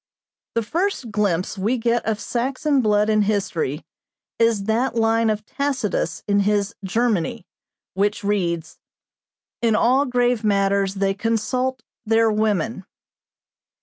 "The 0.55 0.63
first 0.63 1.11
glimpse 1.11 1.59
we 1.59 1.77
get 1.77 2.03
of 2.07 2.19
Saxon 2.19 2.81
blood 2.81 3.07
in 3.07 3.21
history 3.21 3.85
is 4.39 4.63
that 4.63 4.95
line 4.95 5.29
of 5.29 5.45
Tacitus 5.45 6.23
in 6.27 6.39
his 6.39 6.73
'Germany,' 6.83 7.45
which 7.93 8.23
reads, 8.23 8.79
'In 9.61 9.75
all 9.75 10.07
grave 10.07 10.43
matters 10.43 10.95
they 10.95 11.13
consult 11.13 11.83
their 12.03 12.31
women.' 12.31 12.83